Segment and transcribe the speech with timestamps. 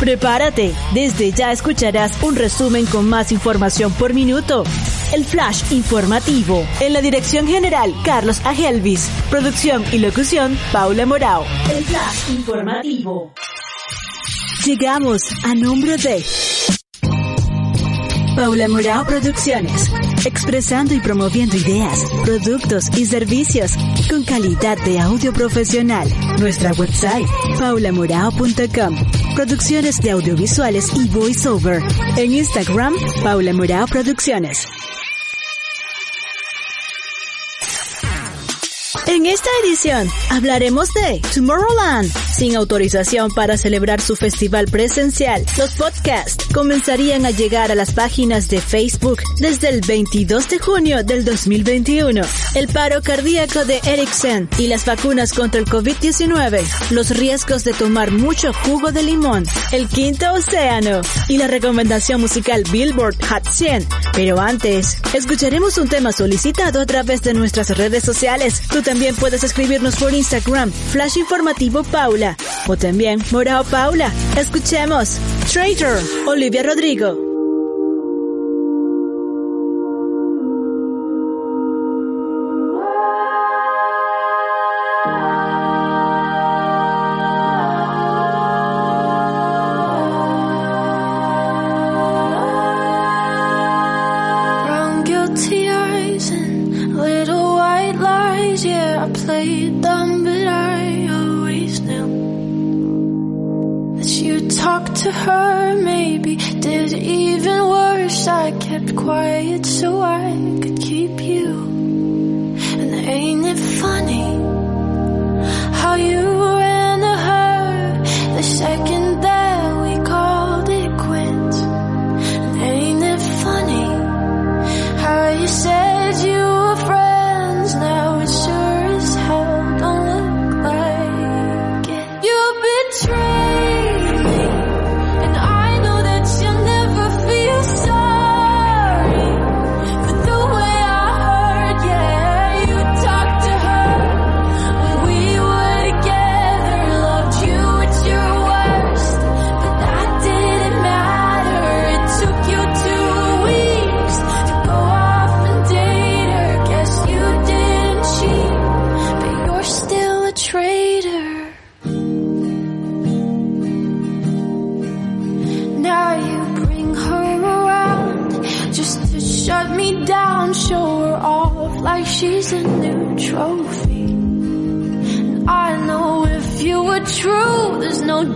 [0.00, 4.64] Prepárate, desde ya escucharás un resumen con más información por minuto.
[5.12, 6.66] El Flash Informativo.
[6.80, 9.10] En la dirección general, Carlos Agelvis.
[9.28, 11.44] Producción y locución, Paula Morao.
[11.70, 13.34] El Flash Informativo.
[14.64, 16.24] Llegamos a nombre de
[18.36, 19.92] Paula Morao Producciones,
[20.24, 23.72] expresando y promoviendo ideas, productos y servicios
[24.08, 26.08] con calidad de audio profesional.
[26.38, 27.26] Nuestra website,
[27.58, 29.19] paulamorao.com.
[29.34, 31.82] Producciones de audiovisuales y voiceover.
[32.16, 34.66] En Instagram, Paula Morao Producciones.
[39.10, 45.44] En esta edición hablaremos de Tomorrowland, sin autorización para celebrar su festival presencial.
[45.58, 51.02] Los podcasts comenzarían a llegar a las páginas de Facebook desde el 22 de junio
[51.02, 52.22] del 2021.
[52.54, 56.62] El paro cardíaco de Ericsson y las vacunas contra el COVID-19.
[56.90, 59.44] Los riesgos de tomar mucho jugo de limón.
[59.72, 63.88] El quinto océano y la recomendación musical Billboard Hot 100.
[64.12, 68.62] Pero antes, escucharemos un tema solicitado a través de nuestras redes sociales.
[69.00, 74.12] También puedes escribirnos por Instagram, Flash Informativo Paula, o también Morao Paula.
[74.36, 75.18] Escuchemos
[75.50, 77.29] Traitor, Olivia Rodrigo.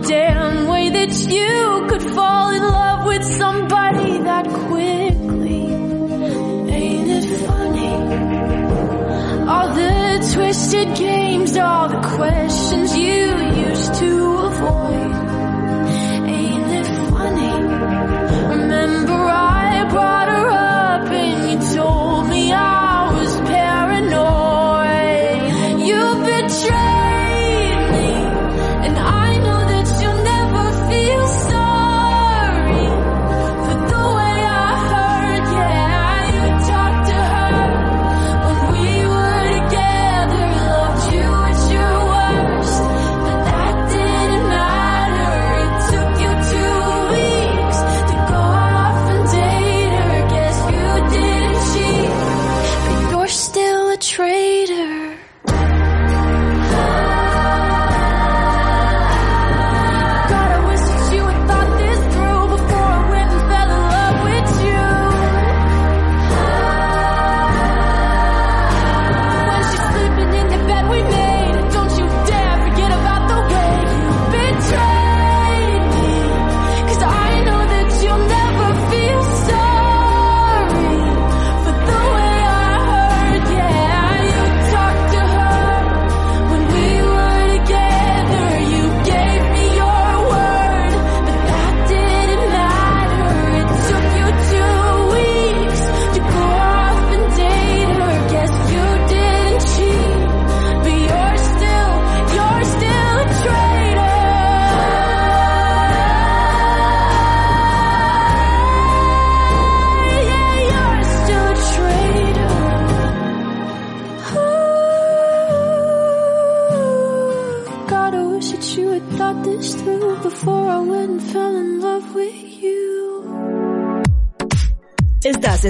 [0.07, 0.44] dare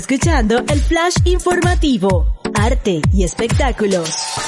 [0.06, 4.45] escuchando el flash informativo, arte y espectáculos.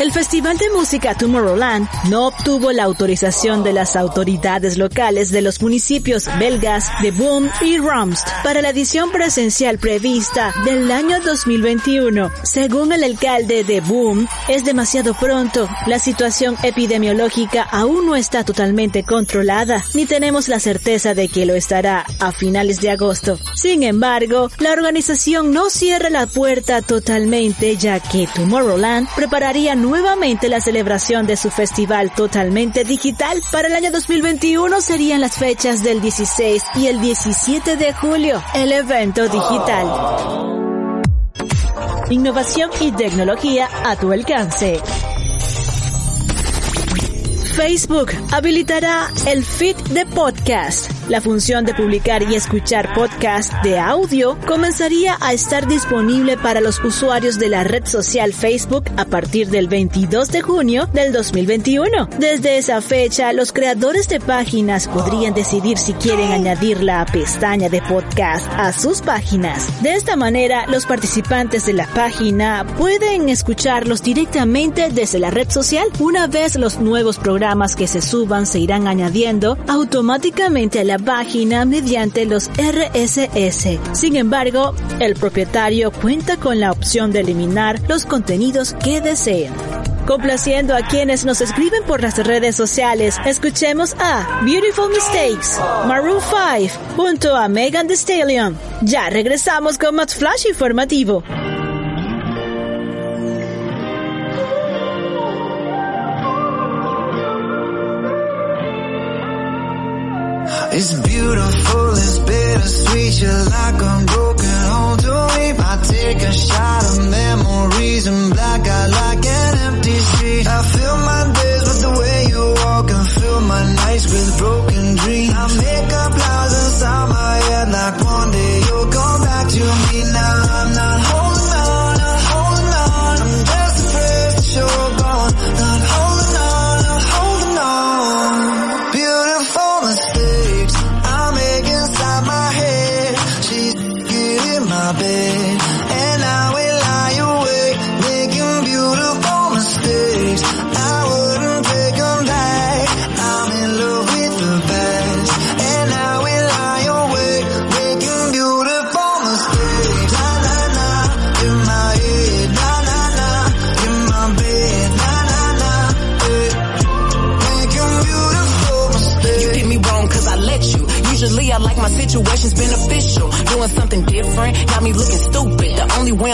[0.00, 5.60] El Festival de Música Tomorrowland no obtuvo la autorización de las autoridades locales de los
[5.60, 12.30] municipios belgas de Boom y Romst para la edición presencial prevista del año 2021.
[12.44, 15.68] Según el alcalde de Boom, es demasiado pronto.
[15.86, 21.56] La situación epidemiológica aún no está totalmente controlada, ni tenemos la certeza de que lo
[21.56, 23.36] estará a finales de agosto.
[23.56, 30.60] Sin embargo, la organización no cierra la puerta totalmente ya que Tomorrowland prepararía nuevamente la
[30.60, 33.42] celebración de su festival totalmente digital.
[33.50, 38.72] Para el año 2021 serían las fechas del 16 y el 17 de julio, el
[38.72, 40.56] evento digital.
[42.10, 44.80] Innovación y tecnología a tu alcance.
[47.54, 50.97] Facebook habilitará el feed de podcast.
[51.08, 56.84] La función de publicar y escuchar podcast de audio comenzaría a estar disponible para los
[56.84, 62.10] usuarios de la red social Facebook a partir del 22 de junio del 2021.
[62.18, 67.80] Desde esa fecha, los creadores de páginas podrían decidir si quieren añadir la pestaña de
[67.80, 69.82] podcast a sus páginas.
[69.82, 75.88] De esta manera, los participantes de la página pueden escucharlos directamente desde la red social.
[76.00, 81.64] Una vez los nuevos programas que se suban se irán añadiendo automáticamente a la página
[81.64, 83.78] mediante los RSS.
[83.92, 89.52] Sin embargo, el propietario cuenta con la opción de eliminar los contenidos que deseen.
[90.06, 96.74] Complaciendo a quienes nos escriben por las redes sociales, escuchemos a Beautiful Mistakes, Maroon 5,
[96.96, 98.56] junto a Megan Thee Stallion.
[98.80, 101.22] Ya regresamos con más flash informativo.
[110.80, 114.37] It's beautiful, it's bittersweet, you're like a broken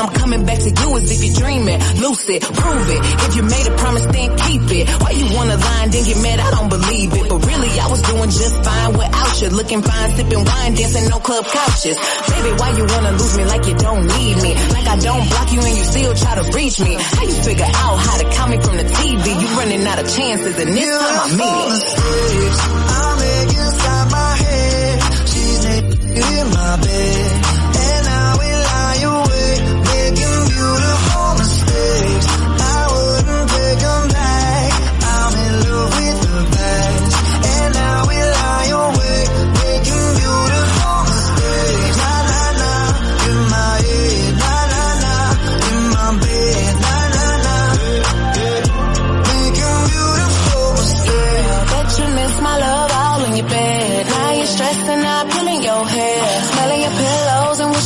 [0.04, 1.80] I'm coming back to you is if you're dreaming.
[1.96, 3.00] Lucid, prove it.
[3.24, 4.84] If you made a promise, then keep it.
[5.00, 6.40] Why you wanna lie and then get mad?
[6.44, 7.24] I don't believe it.
[7.24, 9.48] But really, I was doing just fine without you.
[9.48, 11.96] Looking fine, sipping wine, dancing no club couches.
[12.28, 14.52] Baby, why you wanna lose me like you don't need me?
[14.76, 16.94] Like I don't block you and you still try to reach me.
[17.00, 19.24] How you figure out how to call me from the TV?
[19.40, 21.80] You running out of chances and this time I mean it.
[21.80, 22.60] mistakes
[22.92, 24.96] I make inside my head.
[25.32, 27.43] She's naked in my bed,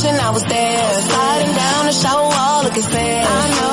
[0.05, 1.01] I was there.
[1.01, 3.27] Sliding down the shower wall, looking sad.
[3.27, 3.68] I know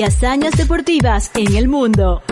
[0.00, 2.22] y hazañas deportivas en el mundo.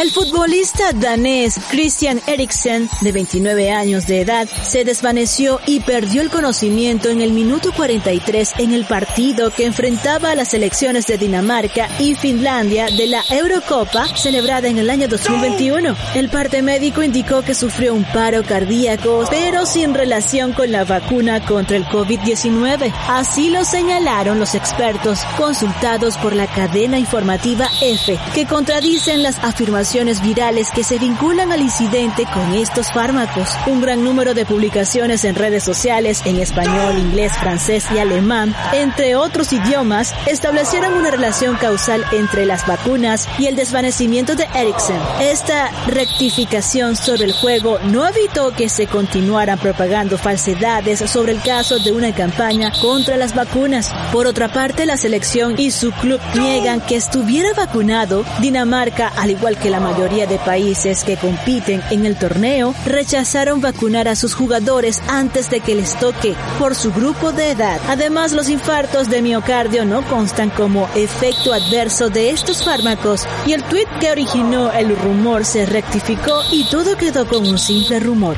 [0.00, 6.30] El futbolista danés Christian Eriksen, de 29 años de edad, se desvaneció y perdió el
[6.30, 11.90] conocimiento en el minuto 43 en el partido que enfrentaba a las selecciones de Dinamarca
[11.98, 15.94] y Finlandia de la Eurocopa celebrada en el año 2021.
[16.14, 21.44] El parte médico indicó que sufrió un paro cardíaco, pero sin relación con la vacuna
[21.44, 22.92] contra el COVID-19.
[23.08, 29.81] Así lo señalaron los expertos consultados por la cadena informativa EFE, que contradicen las afirmaciones
[30.22, 33.48] virales que se vinculan al incidente con estos fármacos.
[33.66, 39.16] Un gran número de publicaciones en redes sociales en español, inglés, francés y alemán, entre
[39.16, 45.00] otros idiomas, establecieron una relación causal entre las vacunas y el desvanecimiento de Ericsson.
[45.20, 51.80] Esta rectificación sobre el juego no evitó que se continuaran propagando falsedades sobre el caso
[51.80, 53.90] de una campaña contra las vacunas.
[54.12, 58.24] Por otra parte, la selección y su club niegan que estuviera vacunado.
[58.40, 64.06] Dinamarca, al igual que la mayoría de países que compiten en el torneo rechazaron vacunar
[64.06, 67.80] a sus jugadores antes de que les toque por su grupo de edad.
[67.88, 73.64] Además, los infartos de miocardio no constan como efecto adverso de estos fármacos y el
[73.64, 78.36] tweet que originó el rumor se rectificó y todo quedó con un simple rumor.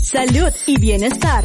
[0.00, 1.44] Salud y bienestar.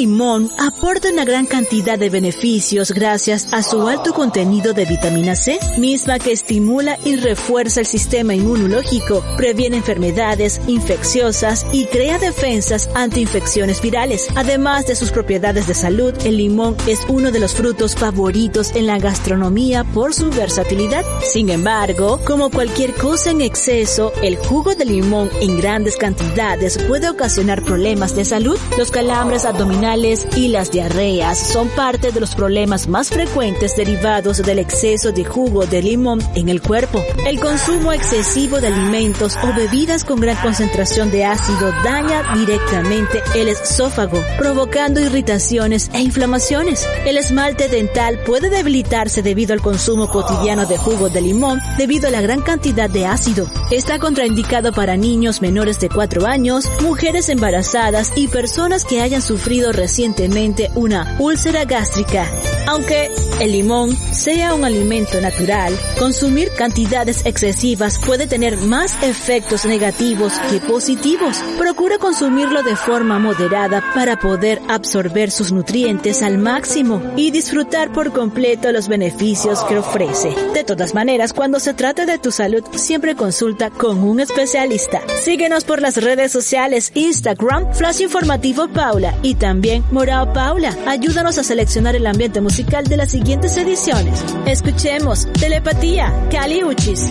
[0.00, 5.58] Limón aporta una gran cantidad de beneficios gracias a su alto contenido de vitamina C,
[5.76, 13.20] misma que estimula y refuerza el sistema inmunológico, previene enfermedades infecciosas y crea defensas ante
[13.20, 14.28] infecciones virales.
[14.36, 18.86] Además de sus propiedades de salud, el limón es uno de los frutos favoritos en
[18.86, 21.04] la gastronomía por su versatilidad.
[21.30, 27.10] Sin embargo, como cualquier cosa en exceso, el jugo de limón en grandes cantidades puede
[27.10, 28.58] ocasionar problemas de salud.
[28.78, 34.60] Los calambres abdominales y las diarreas son parte de los problemas más frecuentes derivados del
[34.60, 37.04] exceso de jugo de limón en el cuerpo.
[37.26, 43.48] El consumo excesivo de alimentos o bebidas con gran concentración de ácido daña directamente el
[43.48, 46.86] esófago, provocando irritaciones e inflamaciones.
[47.04, 52.12] El esmalte dental puede debilitarse debido al consumo cotidiano de jugo de limón debido a
[52.12, 53.48] la gran cantidad de ácido.
[53.72, 59.72] Está contraindicado para niños menores de 4 años, mujeres embarazadas y personas que hayan sufrido
[59.80, 62.28] recientemente una úlcera gástrica.
[62.70, 63.10] Aunque
[63.40, 70.60] el limón sea un alimento natural, consumir cantidades excesivas puede tener más efectos negativos que
[70.60, 71.38] positivos.
[71.58, 78.12] Procura consumirlo de forma moderada para poder absorber sus nutrientes al máximo y disfrutar por
[78.12, 80.32] completo los beneficios que ofrece.
[80.54, 85.00] De todas maneras, cuando se trata de tu salud, siempre consulta con un especialista.
[85.20, 90.76] Síguenos por las redes sociales Instagram, Flash Informativo Paula y también Morao Paula.
[90.86, 94.22] Ayúdanos a seleccionar el ambiente musical de las siguientes ediciones.
[94.46, 97.10] Escuchemos Telepatía, Cali Uchis.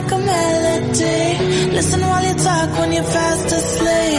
[0.00, 1.72] like a melody.
[1.74, 4.09] Listen while you talk when you're fast asleep.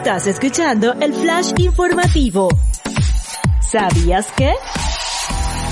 [0.00, 2.48] Estás escuchando el flash informativo.
[3.60, 4.54] ¿Sabías que?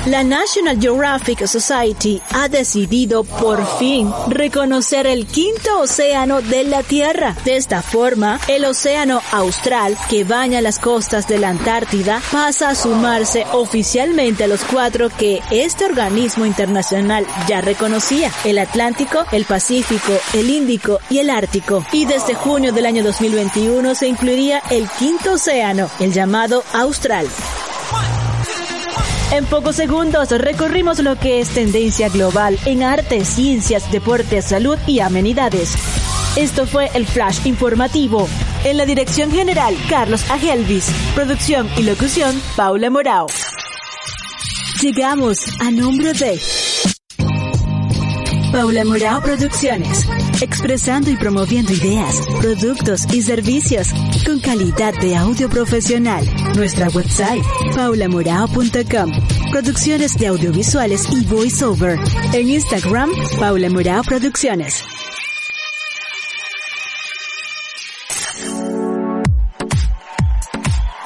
[0.07, 7.37] La National Geographic Society ha decidido por fin reconocer el quinto océano de la Tierra.
[7.45, 12.75] De esta forma, el océano austral que baña las costas de la Antártida pasa a
[12.75, 20.13] sumarse oficialmente a los cuatro que este organismo internacional ya reconocía, el Atlántico, el Pacífico,
[20.33, 21.85] el Índico y el Ártico.
[21.93, 27.29] Y desde junio del año 2021 se incluiría el quinto océano, el llamado austral.
[29.31, 35.01] En pocos segundos recorrimos lo que es tendencia global en arte, ciencias, deportes, salud y
[35.01, 35.75] amenidades.
[36.37, 38.27] Esto fue el Flash Informativo.
[38.65, 40.91] En la dirección general, Carlos Agelvis.
[41.15, 43.27] Producción y locución, Paula Morao.
[44.81, 46.41] Llegamos a nombre de
[48.59, 50.05] Paula Morao Producciones,
[50.43, 53.93] expresando y promoviendo ideas, productos y servicios
[54.27, 56.25] con calidad de audio profesional.
[56.57, 57.45] Nuestra website,
[57.77, 59.13] paulamorao.com.
[59.53, 62.01] Producciones de audiovisuales y voiceover.
[62.33, 64.83] En Instagram, Paula Morao Producciones.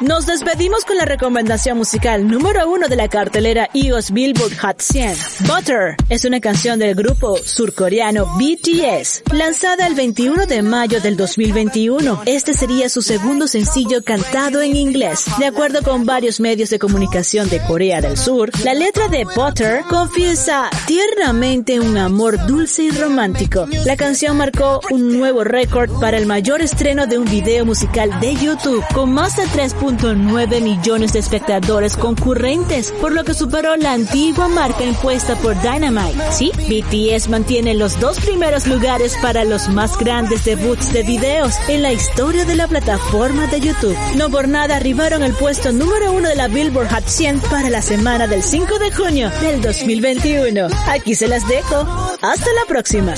[0.03, 5.15] Nos despedimos con la recomendación musical número uno de la cartelera iOS Billboard Hot 100.
[5.47, 12.23] Butter es una canción del grupo surcoreano BTS, lanzada el 21 de mayo del 2021.
[12.27, 15.25] Este sería su segundo sencillo cantado en inglés.
[15.39, 19.85] De acuerdo con varios medios de comunicación de Corea del Sur, la letra de Butter
[19.89, 23.69] confiesa tiernamente un amor dulce y romántico.
[23.85, 28.35] La canción marcó un nuevo récord para el mayor estreno de un video musical de
[28.35, 29.77] YouTube, con más de 3.
[29.99, 36.19] 9 millones de espectadores concurrentes, por lo que superó la antigua marca impuesta por Dynamite.
[36.31, 41.83] Sí, BTS mantiene los dos primeros lugares para los más grandes debuts de videos en
[41.83, 43.97] la historia de la plataforma de YouTube.
[44.17, 47.83] No por nada arribaron al puesto número uno de la Billboard Hot 100 para la
[47.83, 50.69] semana del 5 de junio del 2021.
[50.89, 51.77] Aquí se las dejo.
[52.23, 53.15] Hasta la próxima.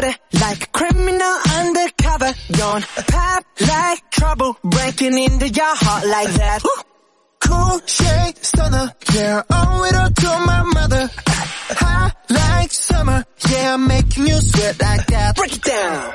[0.00, 2.32] Like a criminal undercover.
[2.52, 6.62] Don't pop like trouble breaking into your heart like that.
[7.40, 11.10] Cool shade stunner, yeah, owe it all to my mother.
[11.82, 15.36] Hot like summer, yeah, I'm making you sweat like that.
[15.36, 16.12] Break it down.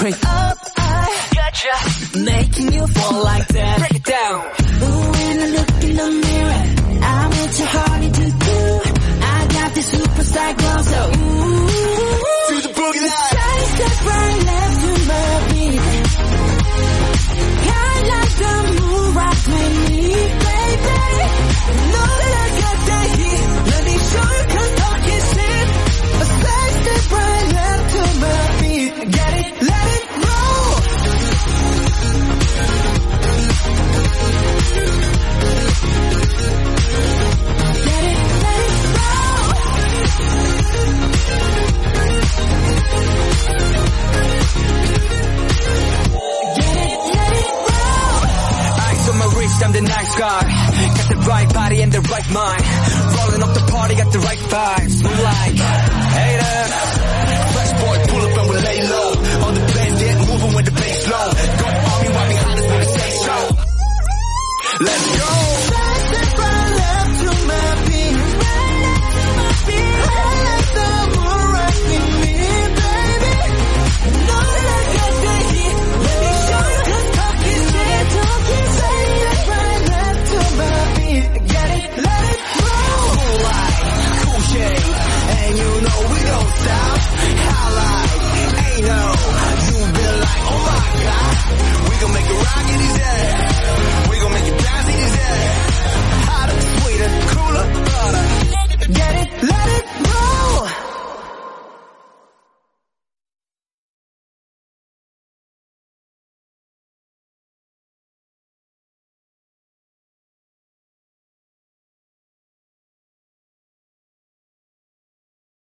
[0.00, 2.18] Straight up, I gotcha.
[2.20, 3.78] Making you fall like that.
[3.80, 4.40] Break it down.
[4.80, 6.62] Ooh, when I look in the mirror,
[7.04, 7.89] I'm what you hard
[51.90, 52.62] in their right mind.
[53.16, 54.96] Rolling up the party, got the right vibes.
[55.02, 55.56] We like
[56.16, 56.70] haters.
[57.54, 59.10] Fresh boy, pull up and we lay low.
[59.46, 61.28] On the bass, get moving with the bass low.
[61.60, 61.66] Go
[62.02, 63.56] me while behind us when we stay strong.
[64.80, 65.19] Let's go.